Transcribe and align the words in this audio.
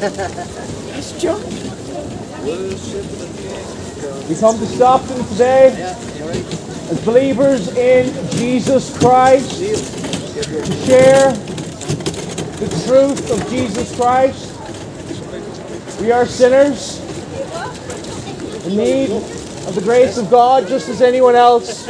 We 0.00 0.06
come 4.36 4.56
to 4.58 4.64
Stockton 4.64 5.26
today 5.26 5.94
as 6.90 7.04
believers 7.04 7.68
in 7.76 8.06
Jesus 8.30 8.96
Christ 8.96 9.58
to 9.58 10.72
share 10.86 11.32
the 11.32 12.68
truth 12.86 13.30
of 13.30 13.46
Jesus 13.50 13.94
Christ. 13.94 14.56
We 16.00 16.12
are 16.12 16.24
sinners 16.24 16.98
in 18.64 18.78
need 18.78 19.10
of 19.10 19.74
the 19.74 19.82
grace 19.82 20.16
of 20.16 20.30
God 20.30 20.66
just 20.66 20.88
as 20.88 21.02
anyone 21.02 21.34
else. 21.34 21.86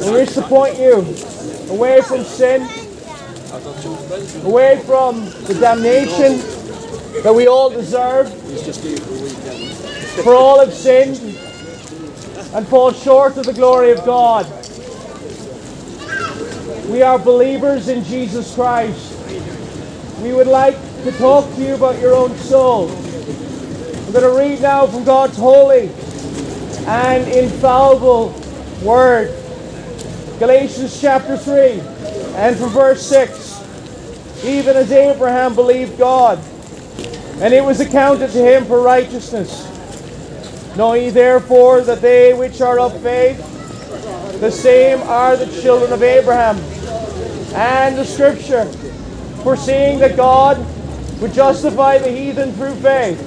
We 0.00 0.10
wish 0.12 0.32
to 0.36 0.42
point 0.42 0.78
you 0.78 1.04
away 1.68 2.00
from 2.00 2.24
sin, 2.24 2.62
away 4.46 4.80
from 4.86 5.26
the 5.44 5.54
damnation 5.60 6.61
that 7.20 7.34
we 7.34 7.46
all 7.46 7.70
deserve. 7.70 8.32
For 10.24 10.34
all 10.34 10.60
have 10.60 10.72
sinned 10.72 11.18
and 12.54 12.66
fall 12.66 12.92
short 12.92 13.36
of 13.36 13.46
the 13.46 13.52
glory 13.52 13.90
of 13.92 14.04
God. 14.04 14.46
We 16.88 17.02
are 17.02 17.18
believers 17.18 17.88
in 17.88 18.04
Jesus 18.04 18.54
Christ. 18.54 19.18
We 20.20 20.32
would 20.32 20.46
like 20.46 20.76
to 21.04 21.12
talk 21.12 21.52
to 21.54 21.62
you 21.62 21.74
about 21.74 22.00
your 22.00 22.14
own 22.14 22.36
soul. 22.36 22.90
I'm 22.90 24.12
going 24.12 24.24
to 24.24 24.38
read 24.38 24.60
now 24.60 24.86
from 24.86 25.04
God's 25.04 25.36
holy 25.36 25.88
and 26.86 27.26
infallible 27.28 28.30
word. 28.82 29.34
Galatians 30.38 31.00
chapter 31.00 31.36
3 31.36 31.80
and 32.36 32.56
from 32.56 32.68
verse 32.70 33.06
6. 33.06 34.44
Even 34.44 34.76
as 34.76 34.92
Abraham 34.92 35.54
believed 35.54 35.96
God, 35.96 36.38
and 37.40 37.54
it 37.54 37.64
was 37.64 37.80
accounted 37.80 38.30
to 38.30 38.38
him 38.38 38.64
for 38.64 38.80
righteousness. 38.80 39.68
Know 40.76 40.94
ye 40.94 41.10
therefore 41.10 41.82
that 41.82 42.00
they 42.00 42.32
which 42.34 42.60
are 42.60 42.78
of 42.78 43.00
faith, 43.02 43.38
the 44.40 44.50
same 44.50 45.00
are 45.02 45.36
the 45.36 45.46
children 45.60 45.92
of 45.92 46.02
Abraham. 46.02 46.56
And 47.54 47.96
the 47.96 48.04
scripture, 48.04 48.64
foreseeing 49.42 49.98
that 49.98 50.16
God 50.16 50.58
would 51.20 51.32
justify 51.32 51.98
the 51.98 52.10
heathen 52.10 52.52
through 52.54 52.74
faith, 52.76 53.18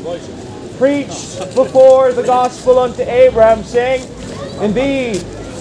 preached 0.78 1.40
before 1.56 2.12
the 2.12 2.24
gospel 2.24 2.80
unto 2.80 3.04
Abraham, 3.04 3.64
saying, 3.64 4.10
In 4.62 4.74
thee 4.74 5.20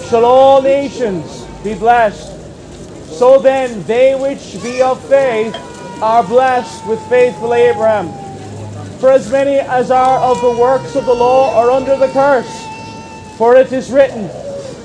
shall 0.09 0.25
all 0.25 0.61
nations 0.61 1.43
be 1.63 1.73
blessed. 1.73 2.31
So 3.11 3.39
then, 3.39 3.83
they 3.83 4.15
which 4.15 4.61
be 4.61 4.81
of 4.81 5.01
faith 5.07 5.55
are 6.01 6.23
blessed 6.23 6.85
with 6.87 6.99
faithful 7.07 7.53
Abraham. 7.53 8.24
For 8.99 9.11
as 9.11 9.29
many 9.29 9.59
as 9.59 9.91
are 9.91 10.19
of 10.19 10.39
the 10.41 10.51
works 10.59 10.95
of 10.95 11.05
the 11.05 11.13
law 11.13 11.53
are 11.59 11.69
under 11.69 11.97
the 11.97 12.07
curse. 12.07 12.65
For 13.37 13.55
it 13.57 13.71
is 13.73 13.91
written, 13.91 14.29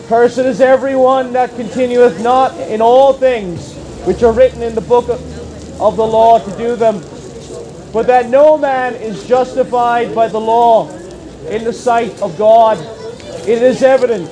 Cursed 0.09 0.39
is 0.39 0.61
every 0.61 0.97
one 0.97 1.33
that 1.35 1.55
continueth 1.55 2.21
not 2.21 2.53
in 2.59 2.83
all 2.83 3.13
things 3.13 3.77
which 4.05 4.25
are 4.25 4.33
written 4.33 4.63
in 4.63 4.75
the 4.75 4.81
book 4.81 5.09
of, 5.09 5.81
of 5.81 5.97
the 5.97 6.07
law 6.07 6.41
to 6.41 6.59
do 6.59 6.75
them. 6.75 7.01
But 7.93 8.09
that 8.09 8.29
no 8.29 8.59
man 8.59 8.97
is 8.97 9.27
justified 9.29 10.13
by 10.15 10.27
the 10.27 10.41
law 10.41 10.91
in 11.47 11.63
the 11.63 11.73
sight 11.73 12.21
of 12.21 12.37
God. 12.37 12.79
It 13.47 13.63
is 13.63 13.83
evident. 13.83 14.29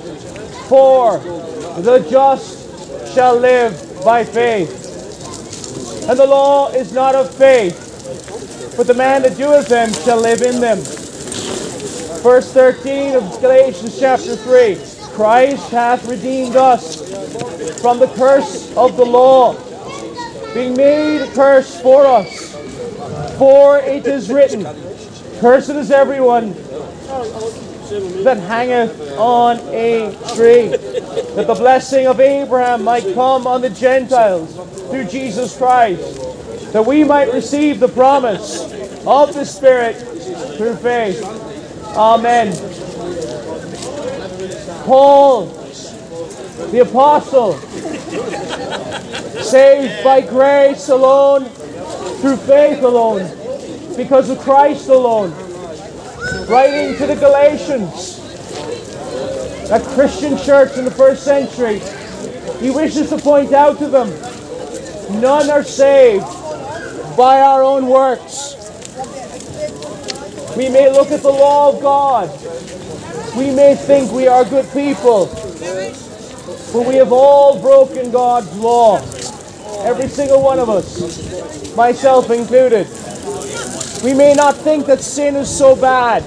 For 0.69 1.19
the 1.19 2.05
just 2.11 3.15
shall 3.15 3.37
live 3.37 4.03
by 4.05 4.25
faith. 4.25 6.09
And 6.09 6.19
the 6.19 6.27
law 6.27 6.71
is 6.71 6.93
not 6.93 7.15
of 7.15 7.33
faith 7.33 7.88
but 8.79 8.87
the 8.87 8.95
man 8.95 9.23
that 9.23 9.37
doeth 9.37 9.67
them 9.67 9.93
shall 9.93 10.21
live 10.21 10.41
in 10.41 10.61
them. 10.61 10.79
Verse 12.23 12.53
13 12.53 13.17
of 13.17 13.41
Galatians 13.41 13.99
chapter 13.99 14.37
3 14.37 14.77
Christ 15.17 15.69
hath 15.71 16.07
redeemed 16.07 16.55
us 16.55 17.03
from 17.83 17.99
the 17.99 18.07
curse 18.15 18.73
of 18.77 18.97
the 18.97 19.05
law, 19.05 19.55
being 20.55 20.77
made 20.77 21.23
a 21.23 21.35
curse 21.35 21.81
for 21.81 22.07
us. 22.07 22.55
For 23.37 23.81
it 23.81 24.07
is 24.07 24.31
written, 24.31 24.63
Cursed 25.41 25.71
is 25.71 25.91
everyone 25.91 26.53
that 28.23 28.37
hangeth 28.47 29.19
on 29.19 29.59
a 29.75 30.13
tree, 30.37 30.69
that 30.69 31.49
the 31.49 31.55
blessing 31.55 32.07
of 32.07 32.21
Abraham 32.21 32.85
might 32.85 33.13
come 33.15 33.45
on 33.49 33.61
the 33.61 33.71
Gentiles 33.71 34.55
through 34.89 35.07
Jesus 35.07 35.59
Christ 35.59 36.38
that 36.73 36.85
we 36.85 37.03
might 37.03 37.33
receive 37.33 37.81
the 37.81 37.89
promise 37.89 38.63
of 39.07 39.33
the 39.33 39.45
Spirit 39.45 39.97
through 40.57 40.77
faith. 40.77 41.25
Amen. 41.97 42.53
Paul, 44.85 45.47
the 46.71 46.81
apostle, 46.81 47.55
saved 49.43 50.05
by 50.05 50.21
grace 50.21 50.89
alone, 50.89 51.47
through 52.21 52.37
faith 52.37 52.83
alone, 52.83 53.27
because 53.97 54.29
of 54.29 54.39
Christ 54.39 54.89
alone. 54.89 55.31
Writing 56.49 56.97
to 56.99 57.07
the 57.07 57.17
Galatians, 57.17 58.19
a 59.71 59.81
Christian 59.95 60.37
church 60.37 60.77
in 60.77 60.85
the 60.85 60.91
first 60.91 61.25
century, 61.25 61.81
he 62.61 62.71
wishes 62.71 63.09
to 63.11 63.19
point 63.19 63.53
out 63.53 63.79
to 63.79 63.89
them 63.89 64.09
none 65.21 65.49
are 65.51 65.63
saved 65.63 66.27
by 67.19 67.41
our 67.41 67.65
own 67.65 67.89
works. 67.89 68.55
We 70.57 70.69
may 70.69 70.89
look 70.89 71.11
at 71.11 71.21
the 71.21 71.31
law 71.31 71.75
of 71.75 71.83
God. 71.83 72.31
We 73.37 73.51
may 73.51 73.75
think 73.75 74.13
we 74.13 74.29
are 74.29 74.45
good 74.45 74.71
people. 74.73 75.27
But 76.73 76.87
we 76.87 76.95
have 76.95 77.11
all 77.11 77.61
broken 77.61 78.13
God's 78.13 78.57
law. 78.57 78.99
Every 79.85 80.07
single 80.07 80.43
one 80.43 80.61
of 80.61 80.69
us, 80.69 81.75
myself 81.75 82.31
included. 82.31 82.87
We 84.05 84.15
may 84.15 84.35
not 84.35 84.55
think 84.55 84.87
that 84.87 85.01
sin 85.01 85.35
is 85.35 85.51
so 85.51 85.75
bad, 85.75 86.23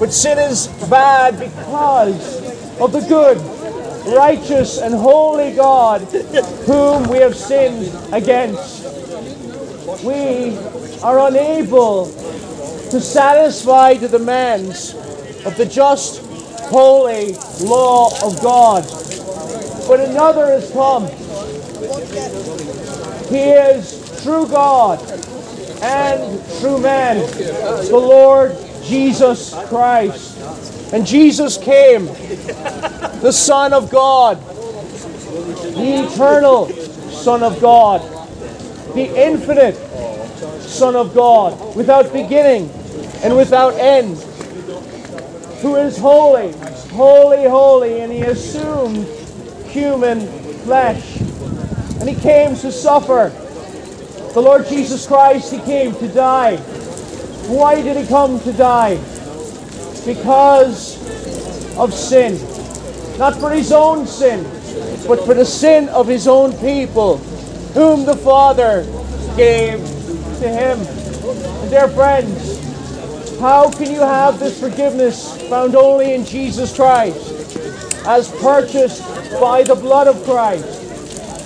but 0.00 0.12
sin 0.12 0.38
is 0.38 0.66
bad 0.90 1.38
because 1.38 2.80
of 2.80 2.90
the 2.90 3.02
good, 3.02 3.38
righteous, 4.16 4.80
and 4.80 4.92
holy 4.92 5.54
God 5.54 6.00
whom 6.66 7.08
we 7.08 7.18
have 7.18 7.36
sinned 7.36 7.88
against 8.12 9.05
we 10.02 10.56
are 11.02 11.28
unable 11.28 12.06
to 12.06 13.00
satisfy 13.00 13.94
the 13.94 14.08
demands 14.08 14.94
of 15.44 15.56
the 15.56 15.66
just, 15.66 16.24
holy 16.70 17.34
law 17.60 18.08
of 18.24 18.40
God. 18.42 18.84
But 19.86 20.00
another 20.00 20.46
has 20.46 20.70
come. 20.72 21.06
He 23.28 23.50
is 23.50 24.22
true 24.22 24.48
God 24.48 25.00
and 25.82 26.42
true 26.60 26.80
man, 26.80 27.18
the 27.18 27.96
Lord 27.96 28.56
Jesus 28.82 29.54
Christ. 29.66 30.36
And 30.92 31.06
Jesus 31.06 31.58
came, 31.58 32.06
the 32.06 33.32
Son 33.32 33.72
of 33.72 33.90
God, 33.90 34.38
the 35.74 36.06
eternal 36.06 36.68
Son 37.10 37.42
of 37.42 37.60
God, 37.60 38.15
the 38.96 39.14
infinite 39.14 39.76
Son 40.62 40.96
of 40.96 41.14
God, 41.14 41.76
without 41.76 42.12
beginning 42.12 42.70
and 43.22 43.36
without 43.36 43.74
end, 43.74 44.18
who 45.62 45.76
is 45.76 45.96
holy, 45.96 46.52
holy, 46.90 47.44
holy, 47.44 48.00
and 48.00 48.12
he 48.12 48.22
assumed 48.22 49.06
human 49.68 50.26
flesh. 50.64 51.20
And 52.00 52.08
he 52.08 52.14
came 52.14 52.54
to 52.56 52.70
suffer. 52.70 53.32
The 54.34 54.40
Lord 54.40 54.66
Jesus 54.66 55.06
Christ, 55.06 55.52
he 55.52 55.60
came 55.60 55.94
to 55.94 56.08
die. 56.08 56.56
Why 57.48 57.80
did 57.80 57.96
he 57.96 58.06
come 58.06 58.38
to 58.40 58.52
die? 58.52 58.96
Because 60.04 60.96
of 61.76 61.94
sin. 61.94 62.38
Not 63.18 63.34
for 63.40 63.50
his 63.50 63.72
own 63.72 64.06
sin, 64.06 64.42
but 65.06 65.24
for 65.24 65.32
the 65.32 65.44
sin 65.44 65.88
of 65.88 66.06
his 66.06 66.28
own 66.28 66.52
people, 66.58 67.16
whom 67.72 68.04
the 68.04 68.16
Father 68.16 68.84
gave 69.36 69.78
to 70.40 70.48
him. 70.48 70.80
And 70.80 71.70
dear 71.70 71.88
friends, 71.88 72.58
how 73.38 73.70
can 73.70 73.90
you 73.90 74.00
have 74.00 74.38
this 74.38 74.58
forgiveness 74.58 75.40
found 75.48 75.74
only 75.74 76.14
in 76.14 76.24
Jesus 76.24 76.74
Christ 76.74 77.32
as 78.06 78.30
purchased 78.40 79.02
by 79.40 79.62
the 79.62 79.74
blood 79.74 80.08
of 80.08 80.22
Christ? 80.24 80.82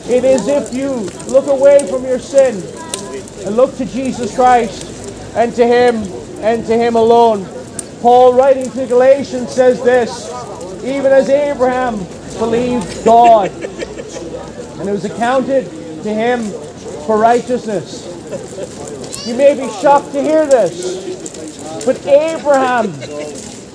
It 0.09 0.25
is 0.25 0.47
if 0.49 0.73
you 0.73 0.93
look 1.33 1.47
away 1.47 1.87
from 1.89 2.05
your 2.05 2.19
sin 2.19 2.57
and 3.47 3.57
look 3.57 3.77
to 3.77 3.85
Jesus 3.85 4.35
Christ 4.35 5.37
and 5.37 5.55
to 5.55 5.67
Him 5.67 5.97
and 6.43 6.67
to 6.67 6.77
Him 6.77 6.97
alone. 6.97 7.47
Paul, 8.01 8.35
writing 8.35 8.71
to 8.73 8.87
Galatians, 8.87 9.51
says 9.51 9.83
this 9.83 10.31
even 10.85 11.13
as 11.13 11.29
Abraham 11.29 11.99
believed 12.39 13.05
God, 13.05 13.51
and 13.51 14.89
it 14.89 14.93
was 14.93 15.05
accounted 15.05 15.67
to 16.03 16.09
him 16.09 16.41
for 17.11 17.19
righteousness. 17.19 18.07
You 19.27 19.35
may 19.35 19.55
be 19.55 19.67
shocked 19.83 20.13
to 20.13 20.23
hear 20.23 20.47
this, 20.47 21.85
but 21.85 22.07
Abraham 22.07 22.87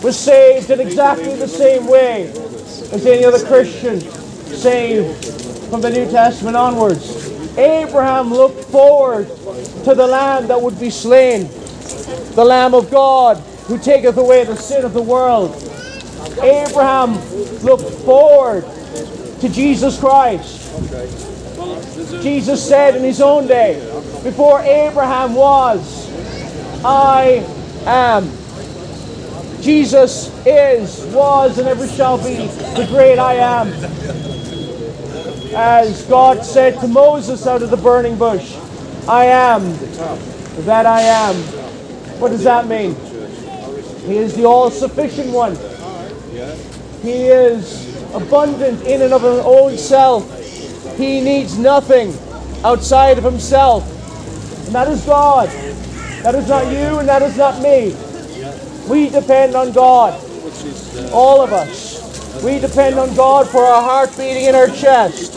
was 0.01 0.17
saved 0.17 0.69
in 0.69 0.79
exactly 0.79 1.35
the 1.35 1.47
same 1.49 1.85
way 1.85 2.29
as 2.29 3.05
any 3.05 3.25
other 3.25 3.45
Christian 3.45 3.99
saved 3.99 5.25
from 5.69 5.81
the 5.81 5.89
New 5.89 6.09
Testament 6.09 6.55
onwards. 6.55 7.29
Abraham 7.57 8.31
looked 8.31 8.63
forward 8.71 9.27
to 9.83 9.93
the 9.93 10.07
lamb 10.07 10.47
that 10.47 10.61
would 10.61 10.79
be 10.79 10.89
slain, 10.89 11.49
the 12.35 12.45
Lamb 12.45 12.73
of 12.73 12.89
God 12.89 13.35
who 13.67 13.77
taketh 13.77 14.15
away 14.15 14.45
the 14.45 14.55
sin 14.55 14.85
of 14.85 14.93
the 14.93 15.01
world. 15.01 15.51
Abraham 16.41 17.15
looked 17.65 17.91
forward 18.05 18.63
to 19.41 19.49
Jesus 19.49 19.99
Christ. 19.99 21.34
Jesus 22.21 22.67
said 22.67 22.95
in 22.95 23.03
his 23.03 23.21
own 23.21 23.47
day, 23.47 23.75
before 24.23 24.61
Abraham 24.61 25.35
was, 25.35 26.09
I 26.83 27.43
am. 27.85 28.29
Jesus 29.61 30.29
is, 30.45 31.05
was, 31.13 31.57
and 31.57 31.67
ever 31.67 31.87
shall 31.87 32.17
be 32.17 32.45
the 32.45 32.87
great 32.89 33.17
I 33.17 33.35
am. 33.35 33.67
As 35.55 36.03
God 36.03 36.43
said 36.43 36.79
to 36.81 36.87
Moses 36.87 37.47
out 37.47 37.61
of 37.61 37.69
the 37.69 37.77
burning 37.77 38.17
bush, 38.17 38.55
I 39.07 39.25
am 39.25 39.63
that 40.65 40.85
I 40.85 41.01
am. 41.01 41.35
What 42.19 42.29
does 42.29 42.43
that 42.43 42.67
mean? 42.67 42.95
He 44.05 44.17
is 44.17 44.35
the 44.35 44.45
all 44.45 44.69
sufficient 44.69 45.31
one. 45.31 45.55
He 47.01 47.27
is 47.27 47.95
abundant 48.13 48.81
in 48.83 49.01
and 49.01 49.13
of 49.13 49.21
his 49.21 49.39
own 49.45 49.77
self. 49.77 50.34
He 50.97 51.21
needs 51.21 51.57
nothing 51.57 52.13
outside 52.63 53.17
of 53.17 53.23
himself. 53.23 53.83
And 54.65 54.75
that 54.75 54.87
is 54.87 55.05
God. 55.05 55.49
That 56.23 56.35
is 56.35 56.47
not 56.47 56.65
you 56.65 56.99
and 56.99 57.07
that 57.09 57.21
is 57.21 57.37
not 57.37 57.61
me. 57.61 57.95
We 58.89 59.09
depend 59.09 59.55
on 59.55 59.71
God. 59.71 60.13
All 61.11 61.41
of 61.41 61.53
us. 61.53 62.43
We 62.43 62.59
depend 62.59 62.97
on 62.97 63.13
God 63.15 63.47
for 63.47 63.63
our 63.63 63.81
heart 63.81 64.15
beating 64.17 64.45
in 64.45 64.55
our 64.55 64.67
chest, 64.67 65.33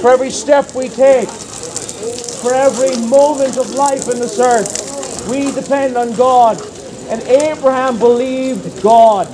for 0.00 0.10
every 0.10 0.30
step 0.30 0.74
we 0.74 0.88
take, 0.88 1.28
for 1.28 2.52
every 2.52 2.96
moment 3.06 3.56
of 3.56 3.70
life 3.70 4.08
in 4.08 4.18
this 4.18 4.38
earth. 4.38 5.28
We 5.30 5.52
depend 5.52 5.96
on 5.96 6.14
God. 6.14 6.60
And 7.08 7.22
Abraham 7.22 7.98
believed 7.98 8.82
God. 8.82 9.28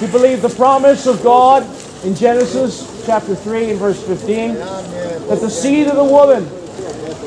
He 0.00 0.06
believed 0.06 0.42
the 0.42 0.54
promise 0.56 1.06
of 1.06 1.22
God 1.22 1.62
in 2.04 2.14
Genesis 2.14 2.89
chapter 3.04 3.34
3 3.34 3.70
and 3.70 3.78
verse 3.78 4.02
15 4.06 4.54
that 4.54 5.38
the 5.40 5.50
seed 5.50 5.86
of 5.86 5.96
the 5.96 6.04
woman 6.04 6.48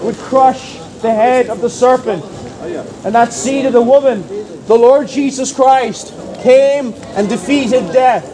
would 0.03 0.15
crush 0.15 0.77
the 1.01 1.11
head 1.11 1.49
of 1.49 1.61
the 1.61 1.69
serpent. 1.69 2.23
And 3.05 3.13
that 3.15 3.33
seed 3.33 3.65
of 3.65 3.73
the 3.73 3.81
woman, 3.81 4.23
the 4.67 4.75
Lord 4.75 5.07
Jesus 5.07 5.51
Christ, 5.53 6.13
came 6.41 6.93
and 7.15 7.29
defeated 7.29 7.91
death. 7.91 8.29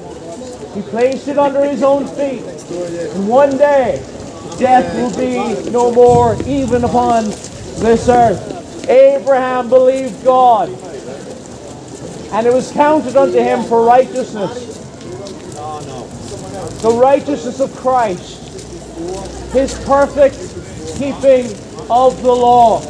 He 0.73 0.81
placed 0.81 1.27
it 1.27 1.37
under 1.37 1.65
his 1.65 1.83
own 1.83 2.07
feet. 2.07 2.43
And 3.13 3.27
one 3.27 3.57
day, 3.57 4.03
death 4.59 4.93
will 4.95 5.15
be 5.17 5.69
no 5.71 5.91
more, 5.91 6.35
even 6.45 6.83
upon 6.83 7.25
this 7.25 8.07
earth. 8.07 8.87
Abraham 8.87 9.69
believed 9.69 10.23
God, 10.23 10.69
and 12.31 12.47
it 12.47 12.53
was 12.53 12.71
counted 12.71 13.15
unto 13.15 13.37
him 13.37 13.63
for 13.63 13.83
righteousness. 13.85 14.78
The 16.81 16.91
righteousness 16.91 17.59
of 17.59 17.75
Christ, 17.75 18.41
his 19.51 19.73
perfect 19.85 20.35
keeping 20.97 21.45
of 21.89 22.21
the 22.21 22.31
law, 22.31 22.81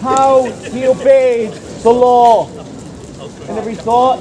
how 0.00 0.44
he 0.44 0.86
obeyed 0.86 1.52
the 1.82 1.90
law 1.90 2.48
in 2.48 3.58
every 3.58 3.74
thought, 3.74 4.20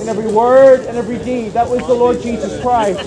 in 0.00 0.08
every 0.08 0.26
word, 0.32 0.80
and 0.86 0.96
every 0.96 1.18
deed. 1.18 1.52
That 1.52 1.68
was 1.68 1.84
the 1.86 1.94
Lord 1.94 2.20
Jesus 2.22 2.60
Christ. 2.62 3.00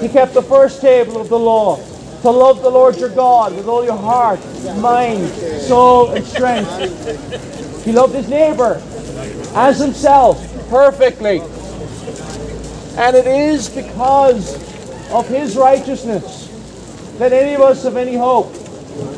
He 0.00 0.08
kept 0.08 0.34
the 0.34 0.42
first 0.42 0.80
table 0.80 1.20
of 1.20 1.28
the 1.28 1.38
law 1.38 1.76
to 2.22 2.30
love 2.30 2.60
the 2.62 2.70
Lord 2.70 2.96
your 2.96 3.08
God 3.08 3.54
with 3.54 3.66
all 3.66 3.84
your 3.84 3.96
heart, 3.96 4.40
mind, 4.78 5.28
soul, 5.62 6.10
and 6.10 6.26
strength. 6.26 7.84
He 7.84 7.92
loved 7.92 8.14
his 8.14 8.28
neighbor 8.28 8.82
as 9.54 9.78
himself 9.78 10.38
perfectly. 10.68 11.40
And 13.00 13.16
it 13.16 13.26
is 13.26 13.70
because 13.70 14.56
of 15.10 15.26
his 15.26 15.56
righteousness 15.56 16.48
that 17.16 17.32
any 17.32 17.54
of 17.54 17.62
us 17.62 17.84
have 17.84 17.96
any 17.96 18.14
hope. 18.14 18.54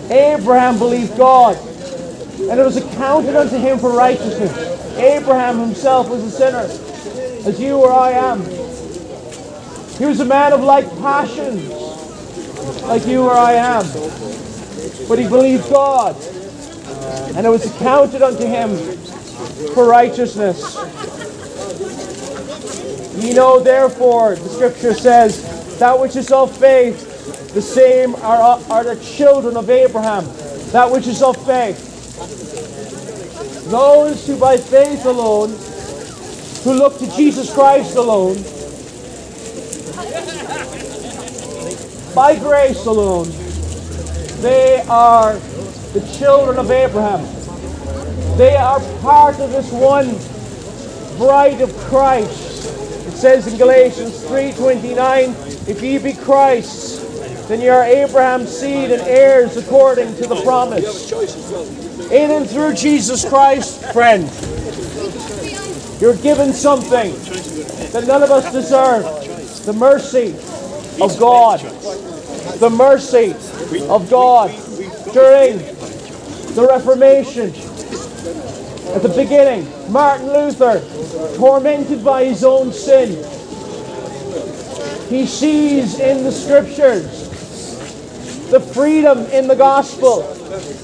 Abraham 0.09 0.79
believed 0.79 1.17
God, 1.17 1.57
and 1.57 2.61
it 2.61 2.65
was 2.65 2.77
accounted 2.77 3.35
unto 3.35 3.57
him 3.57 3.81
for 3.81 3.91
righteousness. 3.91 4.53
Abraham 4.99 5.59
himself 5.59 6.09
was 6.09 6.23
a 6.23 6.31
sinner, 6.31 6.69
as 7.45 7.59
you 7.61 7.75
or 7.75 7.93
I 7.93 8.13
am. 8.13 8.43
He 9.99 10.05
was 10.05 10.21
a 10.21 10.25
man 10.25 10.53
of 10.53 10.61
like 10.61 10.89
passions, 10.99 11.69
like 12.83 13.05
you 13.05 13.25
or 13.25 13.35
I 13.35 13.55
am. 13.55 13.85
But 15.09 15.19
he 15.19 15.27
believed 15.29 15.69
God, 15.71 16.15
and 17.35 17.45
it 17.45 17.51
was 17.51 17.67
accounted 17.67 18.23
unto 18.23 18.47
him 18.47 18.77
for 19.75 19.89
righteousness. 19.89 20.77
Ye 23.23 23.33
know 23.35 23.61
therefore, 23.61 24.35
the 24.35 24.49
scripture 24.49 24.95
says, 24.95 25.79
that 25.79 25.99
which 25.99 26.17
is 26.17 26.33
of 26.33 26.57
faith, 26.59 27.55
the 27.55 27.63
same 27.63 28.17
are, 28.17 28.61
are 28.69 28.83
the 28.83 28.97
children 29.01 29.57
of 29.57 29.71
Abraham. 29.71 30.25
That 30.73 30.91
which 30.91 31.07
is 31.07 31.23
of 31.23 31.37
faith. 31.47 31.91
Those 33.71 34.27
who 34.27 34.37
by 34.39 34.57
faith 34.57 35.05
alone, 35.05 35.51
who 36.65 36.73
look 36.73 36.99
to 36.99 37.17
Jesus 37.17 37.55
Christ 37.55 37.95
alone, 37.97 38.37
by 42.15 42.37
grace 42.39 42.85
alone, 42.87 43.29
they 44.43 44.83
are 44.89 45.35
the 45.95 46.01
children 46.19 46.59
of 46.59 46.71
Abraham. 46.73 47.25
They 48.37 48.57
are 48.57 48.81
part 49.01 49.39
of 49.39 49.53
this 49.53 49.71
one 49.71 50.09
bride 51.19 51.61
of 51.61 51.73
Christ. 51.89 52.52
Says 53.23 53.47
in 53.47 53.57
Galatians 53.57 54.19
3:29, 54.25 55.37
if 55.69 55.81
ye 55.81 55.97
be 55.99 56.13
Christ's, 56.13 56.99
then 57.47 57.61
ye 57.61 57.69
are 57.69 57.85
Abraham's 57.85 58.51
seed 58.51 58.91
and 58.91 59.01
heirs 59.03 59.57
according 59.57 60.17
to 60.17 60.27
the 60.27 60.43
promise. 60.43 61.13
In 62.11 62.33
and 62.33 62.51
through 62.51 62.75
Jesus 62.75 63.25
Christ, 63.25 63.81
friend, 63.93 64.25
you're 66.01 66.17
given 66.17 66.53
something 66.53 67.13
that 67.93 68.09
none 68.09 68.25
of 68.25 68.33
us 68.33 68.53
deserve. 68.53 69.05
The 69.67 69.73
mercy 69.73 70.35
of 71.01 71.17
God. 71.21 71.61
The 72.59 72.71
mercy 72.71 73.37
of 73.89 74.11
God 74.11 74.51
during 75.13 75.59
the 76.57 76.67
Reformation. 76.69 77.53
At 78.95 79.03
the 79.03 79.09
beginning, 79.09 79.67
Martin 79.91 80.27
Luther, 80.27 80.81
tormented 81.37 82.05
by 82.05 82.25
his 82.25 82.45
own 82.45 82.73
sin, 82.73 83.11
he 85.09 85.27
sees 85.27 85.99
in 85.99 86.25
the 86.25 86.33
scriptures 86.33 87.29
the 88.51 88.61
freedom 88.61 89.19
in 89.27 89.49
the 89.49 89.57
gospel. 89.57 90.23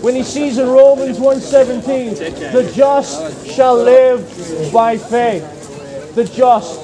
When 0.01 0.15
he 0.15 0.23
sees 0.23 0.57
in 0.57 0.69
Romans 0.69 1.19
1:17 1.19 2.53
the 2.53 2.73
just 2.73 3.47
shall 3.47 3.77
live 3.77 4.73
by 4.73 4.97
faith. 4.97 6.15
The 6.15 6.25
just. 6.25 6.81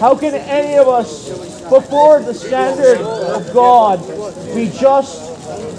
How 0.00 0.14
can 0.14 0.34
any 0.34 0.78
of 0.78 0.88
us 0.88 1.28
before 1.68 2.20
the 2.20 2.34
standard 2.34 3.00
of 3.00 3.52
God 3.52 4.00
be 4.54 4.70
just 4.70 5.36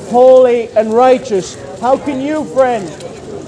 holy 0.10 0.70
and 0.76 0.94
righteous? 0.94 1.56
How 1.82 1.98
can 1.98 2.22
you 2.22 2.46
friend 2.46 2.88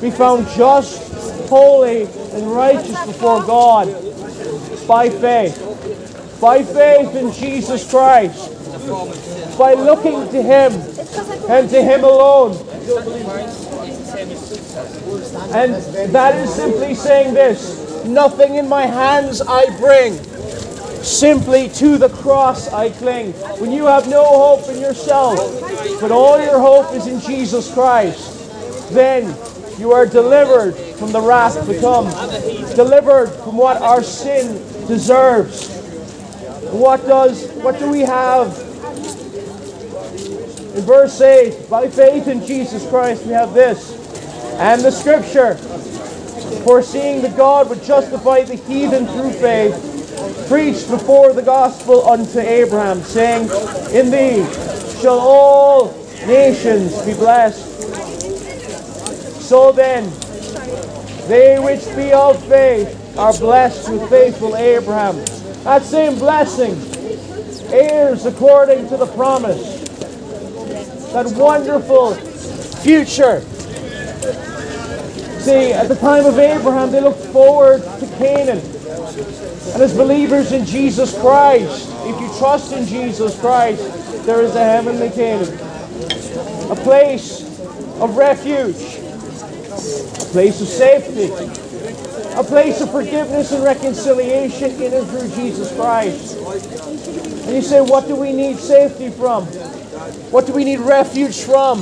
be 0.02 0.12
found 0.12 0.48
just 0.50 1.50
holy 1.50 2.04
and 2.04 2.52
righteous 2.52 3.06
before 3.06 3.44
God 3.44 3.88
by 4.88 5.10
faith 5.10 5.70
by 6.40 6.64
faith 6.64 7.16
in 7.16 7.32
Jesus 7.34 7.90
Christ 7.90 8.60
by 9.58 9.74
looking 9.74 10.30
to 10.30 10.42
Him 10.42 10.72
and 11.50 11.70
to 11.70 11.84
Him 11.84 12.04
alone. 12.04 12.54
And 15.54 15.74
that 16.14 16.36
is 16.36 16.54
simply 16.54 16.96
saying 16.96 17.34
this 17.34 18.06
nothing 18.06 18.56
in 18.56 18.70
my 18.70 18.86
hands 18.86 19.42
I 19.42 19.66
bring, 19.78 20.14
simply 21.04 21.70
to 21.70 21.98
the 21.98 22.10
cross 22.10 22.72
I 22.72 22.90
cling. 22.92 23.34
When 23.60 23.72
you 23.72 23.86
have 23.86 24.08
no 24.08 24.24
hope 24.24 24.70
in 24.70 24.80
yourself, 24.80 25.38
but 26.00 26.12
all 26.12 26.40
your 26.42 26.60
hope 26.60 26.96
is 26.96 27.08
in 27.08 27.20
Jesus 27.20 27.72
Christ, 27.74 28.94
then 28.94 29.26
you 29.80 29.94
are 29.94 30.06
delivered 30.06 30.74
from 30.98 31.12
the 31.12 31.22
wrath 31.22 31.66
to 31.66 31.80
come, 31.80 32.06
delivered 32.76 33.28
from 33.44 33.58
what 33.58 33.82
our 33.82 34.04
sin 34.04 34.58
deserves. 34.88 35.78
What 36.72 37.02
does 37.08 37.50
what 37.54 37.80
do 37.80 37.90
we 37.90 38.02
have 38.02 38.70
in 40.80 40.86
verse 40.86 41.20
8, 41.20 41.70
by 41.70 41.90
faith 41.90 42.28
in 42.28 42.46
Jesus 42.46 42.88
Christ, 42.90 43.26
we 43.26 43.34
have 43.34 43.54
this. 43.54 43.98
And 44.60 44.82
the 44.82 44.92
scripture, 44.92 45.56
foreseeing 46.64 47.22
that 47.24 47.36
God 47.36 47.70
would 47.70 47.84
justify 47.84 48.44
the 48.44 48.56
heathen 48.56 49.06
through 49.08 49.34
faith, 49.34 50.46
preached 50.48 50.90
before 50.90 51.34
the 51.34 51.42
gospel 51.42 52.08
unto 52.08 52.40
Abraham, 52.40 53.02
saying, 53.02 53.50
In 53.94 54.10
thee 54.10 54.46
shall 55.02 55.20
all 55.20 55.92
nations 56.26 57.04
be 57.06 57.14
blessed. 57.14 57.69
So 59.50 59.72
then, 59.72 60.04
they 61.28 61.58
which 61.58 61.84
be 61.96 62.14
of 62.14 62.38
faith 62.46 63.18
are 63.18 63.34
blessed 63.34 63.90
with 63.90 64.08
faithful 64.08 64.56
Abraham. 64.56 65.16
That 65.64 65.82
same 65.82 66.20
blessing, 66.20 66.74
heirs 67.74 68.28
according 68.28 68.90
to 68.90 68.98
the 68.98 69.08
promise. 69.08 69.80
That 71.14 71.26
wonderful 71.36 72.14
future. 72.84 73.42
See, 75.40 75.74
at 75.74 75.88
the 75.88 75.98
time 76.00 76.28
of 76.28 76.38
Abraham, 76.38 76.92
they 76.92 77.02
looked 77.02 77.26
forward 77.34 77.82
to 77.82 78.06
Canaan. 78.20 78.60
And 78.60 79.82
as 79.82 79.98
believers 79.98 80.52
in 80.52 80.64
Jesus 80.64 81.20
Christ, 81.20 81.90
if 82.04 82.22
you 82.22 82.38
trust 82.38 82.72
in 82.72 82.86
Jesus 82.86 83.40
Christ, 83.40 83.82
there 84.28 84.44
is 84.44 84.54
a 84.54 84.64
heavenly 84.64 85.10
Canaan. 85.10 85.52
A 86.72 86.76
place 86.76 87.42
of 88.00 88.16
refuge, 88.16 88.99
place 90.30 90.62
of 90.62 90.68
safety, 90.68 91.32
a 92.36 92.44
place 92.44 92.82
of 92.82 92.92
forgiveness 92.92 93.52
and 93.52 93.64
reconciliation 93.64 94.72
in 94.82 94.94
and 94.94 95.08
through 95.08 95.28
Jesus 95.30 95.76
Christ. 95.76 96.38
And 97.48 97.56
you 97.56 97.62
say, 97.62 97.82
what 97.82 98.08
do 98.08 98.16
we 98.16 98.32
need 98.32 98.58
safety 98.58 99.10
from? 99.10 99.46
What 100.32 100.46
do 100.46 100.54
we 100.54 100.64
need 100.64 100.80
refuge 100.80 101.42
from? 101.42 101.80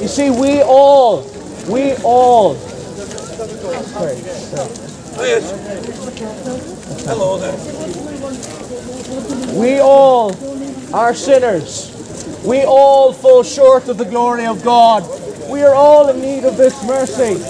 You 0.00 0.08
see, 0.08 0.30
we 0.30 0.62
all, 0.62 1.22
we 1.68 1.94
all. 2.02 2.54
Hello 7.06 7.38
there. 7.38 7.56
We 9.58 9.78
all 9.78 10.34
are 10.94 11.14
sinners. 11.14 11.94
We 12.44 12.62
all 12.64 13.12
fall 13.12 13.42
short 13.42 13.88
of 13.88 13.98
the 13.98 14.04
glory 14.04 14.46
of 14.46 14.62
God. 14.64 15.04
We 15.48 15.62
are 15.62 15.74
all 15.74 16.08
in 16.08 16.20
need 16.20 16.44
of 16.44 16.56
this 16.56 16.84
mercy. 16.84 17.42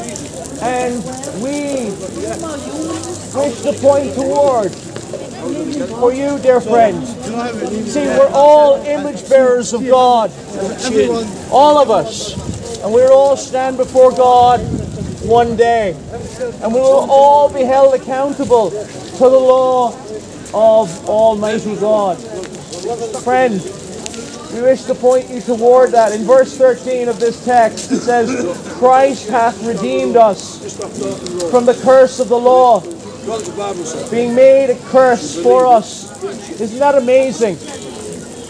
And 0.62 1.02
we 1.42 1.90
wish 3.34 3.60
to 3.62 3.72
point 3.80 4.14
toward 4.14 4.72
for 6.00 6.12
you, 6.12 6.38
dear 6.38 6.60
friends. 6.60 7.10
See, 7.92 8.06
we're 8.06 8.30
all 8.32 8.76
image 8.82 9.28
bearers 9.28 9.72
of 9.72 9.86
God. 9.86 10.30
All 11.50 11.78
of 11.78 11.90
us. 11.90 12.34
And 12.82 12.92
we'll 12.92 13.12
all 13.12 13.36
stand 13.36 13.76
before 13.76 14.12
God 14.12 14.60
one 15.22 15.56
day. 15.56 15.96
And 16.62 16.72
we 16.72 16.80
will 16.80 17.06
all 17.10 17.52
be 17.52 17.62
held 17.62 17.94
accountable 17.94 18.70
to 18.70 19.18
the 19.18 19.28
law 19.28 19.88
of 20.54 21.08
Almighty 21.08 21.76
God. 21.76 22.18
Friend, 23.22 23.60
we 24.58 24.64
wish 24.64 24.84
to 24.84 24.94
point 24.94 25.30
you 25.30 25.40
toward 25.40 25.92
that. 25.92 26.12
In 26.12 26.24
verse 26.24 26.56
13 26.56 27.08
of 27.08 27.20
this 27.20 27.44
text, 27.44 27.92
it 27.92 28.00
says, 28.00 28.74
Christ 28.78 29.28
hath 29.28 29.62
redeemed 29.64 30.16
us 30.16 30.58
from 31.50 31.64
the 31.64 31.78
curse 31.84 32.18
of 32.18 32.28
the 32.28 32.38
law, 32.38 32.80
being 34.10 34.34
made 34.34 34.70
a 34.70 34.78
curse 34.88 35.40
for 35.40 35.66
us. 35.66 36.22
Isn't 36.60 36.78
that 36.80 36.96
amazing? 36.96 37.56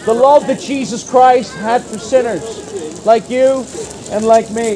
The 0.05 0.13
love 0.13 0.47
that 0.47 0.59
Jesus 0.59 1.07
Christ 1.07 1.53
had 1.57 1.83
for 1.83 1.99
sinners 1.99 3.05
like 3.05 3.29
you 3.29 3.63
and 4.11 4.25
like 4.25 4.49
me. 4.49 4.75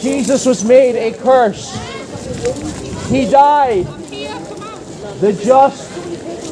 Jesus 0.00 0.46
was 0.46 0.64
made 0.64 0.94
a 0.94 1.12
curse. 1.12 1.74
He 3.08 3.28
died, 3.28 3.86
the 5.20 5.32
just 5.44 5.90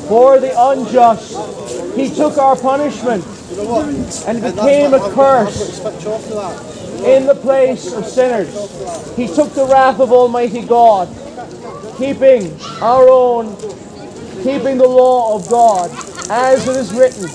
for 0.09 0.41
the 0.41 0.53
unjust. 0.71 1.95
He 1.95 2.13
took 2.13 2.39
our 2.39 2.57
punishment 2.57 3.25
and 4.27 4.43
became 4.43 4.93
a 4.95 5.13
curse 5.13 5.81
in 7.05 7.27
the 7.27 7.35
place 7.35 7.93
of 7.93 8.07
sinners. 8.07 8.49
He 9.17 9.27
took 9.27 9.53
the 9.55 9.67
wrath 9.67 10.01
of 10.01 10.13
Almighty 10.13 10.63
God, 10.63 11.09
keeping 11.97 12.55
our 12.83 13.09
own, 13.09 13.57
keeping 14.43 14.77
the 14.79 14.89
law 14.89 15.35
of 15.35 15.49
God, 15.49 15.91
as 16.31 16.69
it 16.69 16.77
is 16.77 16.93
written. 16.93 17.29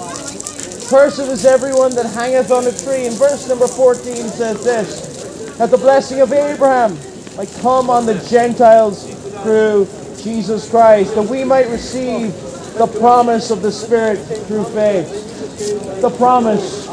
Cursed 0.89 1.20
is 1.20 1.46
everyone 1.46 1.96
that 1.96 2.05
hangeth 2.05 2.51
on 2.51 2.67
a 2.67 2.72
tree. 2.72 3.08
And 3.08 3.15
verse 3.15 3.48
number 3.48 3.67
14 3.67 4.15
says 4.27 4.63
this 4.63 5.58
that 5.58 5.72
the 5.72 5.77
blessing 5.77 6.22
of 6.22 6.32
Abraham 6.34 6.98
might 7.38 7.51
come 7.62 7.89
on 7.89 8.05
the 8.05 8.15
Gentiles 8.29 9.08
through 9.43 9.88
Jesus 10.22 10.70
Christ, 10.70 11.15
that 11.15 11.27
we 11.27 11.43
might 11.43 11.67
receive 11.70 12.34
the 12.77 12.88
promise 13.00 13.51
of 13.51 13.62
the 13.62 13.72
Spirit 13.72 14.18
through 14.48 14.65
faith. 14.65 16.01
The 16.01 16.10
promise. 16.10 16.88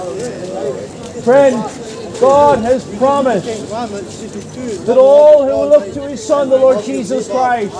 Friend, 1.24 1.54
God 2.20 2.58
has 2.58 2.84
promised 2.98 3.46
that 4.86 4.98
all 4.98 5.44
who 5.44 5.70
look 5.70 5.92
to 5.94 6.08
his 6.08 6.24
Son, 6.24 6.50
the 6.50 6.56
Lord 6.56 6.84
Jesus 6.84 7.28
Christ, 7.30 7.72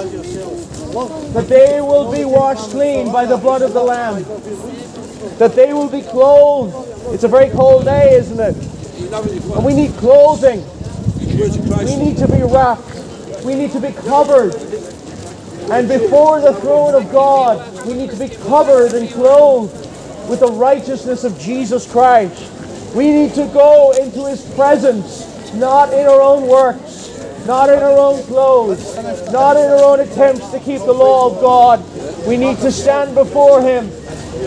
that 1.35 1.47
they 1.49 1.81
will 1.81 2.11
be 2.11 2.25
washed 2.25 2.71
clean 2.71 3.13
by 3.13 3.27
the 3.27 3.37
blood 3.37 3.63
of 3.63 3.75
the 3.75 3.83
Lamb, 3.83 4.25
that 5.39 5.55
they 5.55 5.73
will 5.75 5.89
be 5.89 6.03
clothed. 6.03 6.75
It's 7.15 7.25
a 7.25 7.29
very 7.29 7.51
cold 7.51 7.85
day, 7.85 8.15
isn't 8.15 8.41
it? 8.41 8.57
And 9.13 9.65
we 9.65 9.75
need 9.75 9.93
clothing. 9.95 10.65
We 11.19 11.97
need 11.97 12.17
to 12.19 12.29
be 12.29 12.43
wrapped. 12.43 13.45
We 13.45 13.55
need 13.55 13.73
to 13.73 13.81
be 13.81 13.93
covered. 13.93 14.55
And 15.71 15.89
before 15.89 16.41
the 16.41 16.55
throne 16.55 16.95
of 16.95 17.13
God, 17.13 17.87
we 17.87 17.95
need 17.95 18.11
to 18.11 18.17
be 18.17 18.29
covered 18.29 18.93
and 18.93 19.09
clothed 19.11 19.73
with 20.29 20.41
the 20.41 20.51
righteousness 20.53 21.25
of 21.25 21.39
Jesus 21.39 21.91
Christ. 21.91 22.51
We 22.95 23.11
need 23.13 23.35
to 23.35 23.47
go 23.47 23.93
into 23.93 24.27
his 24.27 24.45
presence, 24.55 25.55
not 25.55 25.93
in 25.93 26.07
our 26.07 26.21
own 26.21 26.49
works, 26.49 27.09
not 27.47 27.71
in 27.71 27.79
our 27.79 27.97
own 27.97 28.23
clothes, 28.25 28.97
not 29.33 29.57
in 29.57 29.71
our 29.71 29.83
own 29.83 30.01
attempts 30.01 30.51
to 30.51 30.59
keep 30.59 30.81
the 30.81 30.93
law 30.93 31.31
of 31.31 31.41
God. 31.41 32.27
We 32.27 32.37
need 32.37 32.59
to 32.59 32.73
stand 32.73 33.15
before 33.15 33.63
him, 33.63 33.91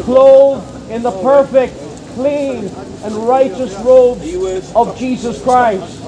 clothed 0.03 0.92
in 0.92 1.03
the 1.03 1.12
perfect, 1.22 1.74
clean, 2.15 2.65
and 3.03 3.15
righteous 3.15 3.74
robes 3.80 4.74
of 4.75 4.98
Jesus 4.98 5.42
Christ. 5.42 6.03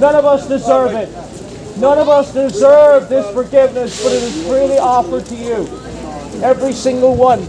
None 0.00 0.14
of 0.14 0.24
us 0.24 0.46
deserve 0.46 0.92
it. 0.92 1.39
None 1.80 1.96
of 1.96 2.10
us 2.10 2.34
deserve 2.34 3.08
this 3.08 3.32
forgiveness, 3.32 4.02
but 4.02 4.12
it 4.12 4.22
is 4.22 4.46
freely 4.46 4.76
offered 4.76 5.24
to 5.26 5.34
you. 5.34 5.66
Every 6.44 6.74
single 6.74 7.16
one. 7.16 7.40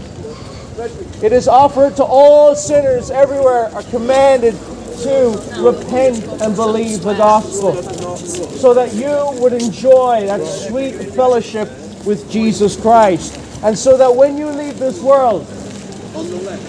It 1.22 1.32
is 1.34 1.48
offered 1.48 1.96
to 1.96 2.04
all 2.04 2.56
sinners 2.56 3.10
everywhere 3.10 3.66
are 3.74 3.82
commanded 3.82 4.54
to 5.02 5.38
repent 5.60 6.24
and 6.40 6.56
believe 6.56 7.02
the 7.02 7.12
gospel 7.12 7.74
so 8.22 8.72
that 8.72 8.94
you 8.94 9.38
would 9.42 9.52
enjoy 9.52 10.24
that 10.26 10.40
sweet 10.46 10.94
fellowship 11.12 11.68
with 12.06 12.30
Jesus 12.30 12.80
Christ. 12.80 13.38
And 13.62 13.78
so 13.78 13.98
that 13.98 14.16
when 14.16 14.38
you 14.38 14.46
leave 14.46 14.78
this 14.78 14.98
world, 15.02 15.44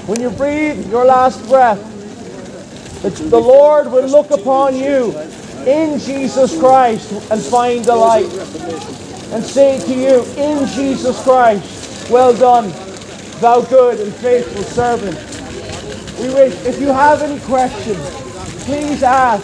when 0.06 0.20
you 0.20 0.32
breathe 0.32 0.92
your 0.92 1.06
last 1.06 1.48
breath, 1.48 1.80
the 3.04 3.40
Lord 3.40 3.90
will 3.90 4.08
look 4.08 4.32
upon 4.32 4.76
you 4.76 5.14
in 5.68 6.00
Jesus 6.00 6.58
Christ 6.60 7.12
and 7.32 7.42
find 7.42 7.86
delight 7.86 8.26
and 9.32 9.44
say 9.44 9.80
to 9.80 9.94
you, 9.94 10.24
in 10.36 10.68
Jesus 10.68 11.22
Christ, 11.24 12.10
well 12.10 12.36
done, 12.36 12.70
thou 13.40 13.62
good 13.62 14.00
and 14.00 14.14
faithful 14.16 14.64
servant. 14.64 15.16
We 16.20 16.34
wish, 16.34 16.54
if 16.66 16.80
you 16.80 16.88
have 16.88 17.22
any 17.22 17.40
questions, 17.42 18.00
please 18.66 19.04
ask. 19.04 19.44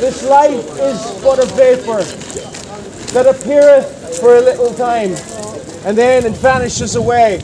This 0.00 0.22
life 0.28 0.78
is 0.78 1.22
but 1.22 1.38
a 1.38 1.46
vapor 1.54 2.02
that 3.12 3.26
appeareth 3.26 4.20
for 4.20 4.36
a 4.36 4.40
little 4.40 4.74
time 4.74 5.14
and 5.86 5.96
then 5.96 6.26
it 6.26 6.32
vanishes 6.38 6.96
away. 6.96 7.38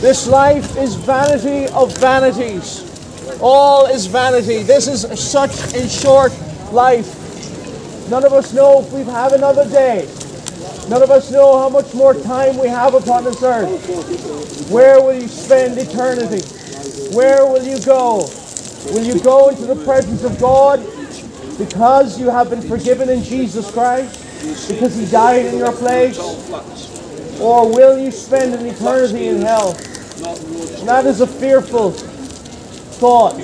This 0.00 0.26
life 0.28 0.76
is 0.76 0.94
vanity 0.94 1.66
of 1.72 1.96
vanities. 1.98 2.93
All 3.40 3.86
is 3.86 4.06
vanity. 4.06 4.62
This 4.62 4.86
is 4.88 5.02
such 5.20 5.52
a 5.74 5.88
short 5.88 6.32
life. 6.72 7.20
None 8.10 8.24
of 8.24 8.32
us 8.32 8.52
know 8.52 8.80
if 8.80 8.92
we 8.92 9.02
have 9.04 9.32
another 9.32 9.68
day. 9.70 10.08
None 10.88 11.02
of 11.02 11.10
us 11.10 11.30
know 11.30 11.58
how 11.58 11.68
much 11.70 11.94
more 11.94 12.12
time 12.14 12.58
we 12.58 12.68
have 12.68 12.94
upon 12.94 13.24
this 13.24 13.42
earth. 13.42 14.70
Where 14.70 15.00
will 15.00 15.14
you 15.14 15.28
spend 15.28 15.78
eternity? 15.78 16.46
Where 17.14 17.46
will 17.46 17.62
you 17.62 17.80
go? 17.84 18.28
Will 18.92 19.02
you 19.02 19.18
go 19.20 19.48
into 19.48 19.64
the 19.64 19.82
presence 19.84 20.24
of 20.24 20.38
God 20.38 20.80
because 21.56 22.20
you 22.20 22.28
have 22.28 22.50
been 22.50 22.60
forgiven 22.60 23.08
in 23.08 23.22
Jesus 23.22 23.70
Christ? 23.70 24.20
Because 24.68 24.94
He 24.96 25.06
died 25.06 25.46
in 25.46 25.58
your 25.58 25.72
place? 25.72 26.18
Or 27.40 27.72
will 27.72 27.98
you 27.98 28.10
spend 28.10 28.54
an 28.54 28.66
eternity 28.66 29.28
in 29.28 29.40
hell? 29.40 29.74
And 29.74 30.88
that 30.88 31.06
is 31.06 31.22
a 31.22 31.26
fearful 31.26 31.92
thought. 32.94 33.36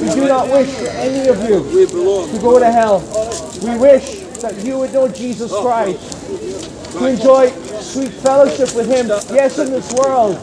We 0.00 0.08
do 0.14 0.28
not 0.28 0.50
wish 0.50 0.70
for 0.74 0.86
any 0.88 1.28
of 1.28 1.42
you 1.42 1.86
to 2.32 2.38
go 2.40 2.58
to 2.58 2.70
hell. 2.70 3.00
We 3.62 3.76
wish 3.78 4.20
that 4.40 4.56
you 4.64 4.78
would 4.78 4.92
know 4.92 5.08
Jesus 5.08 5.50
Christ, 5.50 6.00
to 6.92 7.06
enjoy 7.06 7.50
sweet 7.80 8.12
fellowship 8.12 8.74
with 8.74 8.88
Him, 8.88 9.08
yes, 9.08 9.58
in 9.58 9.70
this 9.70 9.92
world, 9.92 10.38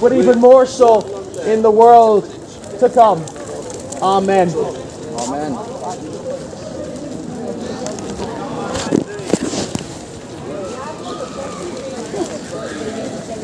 but 0.00 0.12
even 0.12 0.38
more 0.38 0.66
so 0.66 1.00
in 1.42 1.62
the 1.62 1.70
world 1.70 2.24
to 2.80 2.90
come. 2.90 3.24
Amen. 4.02 4.50
Amen. 4.50 5.77